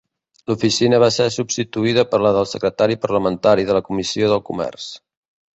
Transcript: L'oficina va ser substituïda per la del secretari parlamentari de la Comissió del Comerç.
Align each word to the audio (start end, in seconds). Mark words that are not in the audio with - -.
L'oficina 0.51 0.99
va 1.03 1.09
ser 1.17 1.27
substituïda 1.35 2.07
per 2.15 2.21
la 2.27 2.33
del 2.39 2.49
secretari 2.53 2.97
parlamentari 3.07 3.69
de 3.69 3.79
la 3.79 3.85
Comissió 3.91 4.31
del 4.35 4.47
Comerç. 4.49 4.93